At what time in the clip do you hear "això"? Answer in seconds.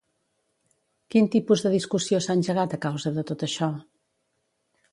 3.49-3.69